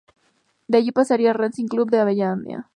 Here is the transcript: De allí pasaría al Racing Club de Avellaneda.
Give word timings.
De 0.67 0.79
allí 0.79 0.91
pasaría 0.91 1.29
al 1.29 1.35
Racing 1.35 1.67
Club 1.67 1.91
de 1.91 1.99
Avellaneda. 1.99 2.67